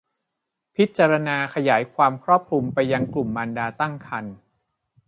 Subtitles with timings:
[0.75, 4.35] พิจารณาขยายความครอบคลุมไปยังกลุ่มมารดาตั้งครรภ์